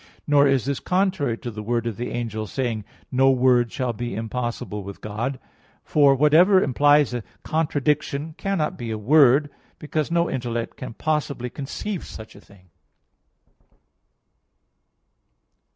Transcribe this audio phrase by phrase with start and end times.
[0.25, 4.15] Nor is this contrary to the word of the angel, saying: "No word shall be
[4.15, 5.37] impossible with God."
[5.83, 12.03] For whatever implies a contradiction cannot be a word, because no intellect can possibly conceive
[12.03, 12.69] such a thing.